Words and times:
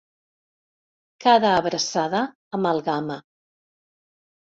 Cada 1.25 1.53
abraçada, 1.59 2.25
amalgama. 2.59 3.23